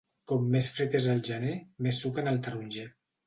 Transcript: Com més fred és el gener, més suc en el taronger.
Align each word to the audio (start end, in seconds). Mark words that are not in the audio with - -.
Com 0.29 0.45
més 0.55 0.69
fred 0.77 0.95
és 0.99 1.05
el 1.11 1.21
gener, 1.29 1.53
més 1.87 2.01
suc 2.05 2.19
en 2.23 2.31
el 2.33 2.43
taronger. 2.49 2.87